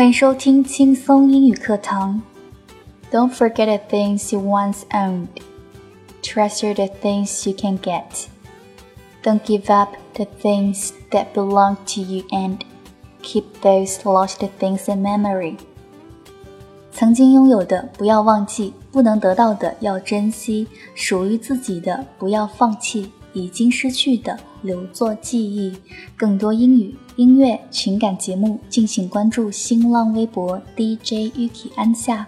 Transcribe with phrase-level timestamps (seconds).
[0.00, 2.20] 欢迎收听轻松英语课堂。
[3.10, 5.28] Don't forget the things you once owned.
[6.22, 8.26] Treasure the things you can get.
[9.22, 12.58] Don't give up the things that belong to you and
[13.22, 15.56] keep those lost things in memory.
[16.92, 25.73] 曾经拥有的不要忘记，不能得到的要珍惜，属于自己的不要放弃， 已经失去的留作记忆。
[26.15, 26.95] 更多英语。
[27.17, 32.27] 音乐、情感节目，敬请关注新浪微博 DJ Yuki 安夏。